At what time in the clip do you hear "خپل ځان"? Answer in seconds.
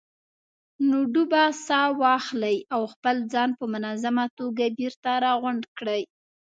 2.93-3.49